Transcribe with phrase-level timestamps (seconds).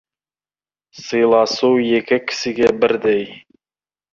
[1.07, 3.23] Сыйласу екі кісіге бірдей.